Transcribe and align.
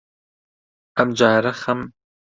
ئەمجارە 0.97 1.53
خەم 1.63 1.81